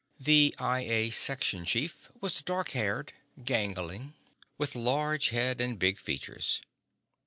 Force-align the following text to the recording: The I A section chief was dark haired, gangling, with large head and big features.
The 0.19 0.55
I 0.57 0.79
A 0.79 1.09
section 1.11 1.63
chief 1.63 2.09
was 2.21 2.41
dark 2.41 2.69
haired, 2.69 3.13
gangling, 3.43 4.15
with 4.57 4.73
large 4.73 5.29
head 5.29 5.61
and 5.61 5.77
big 5.77 5.99
features. 5.99 6.59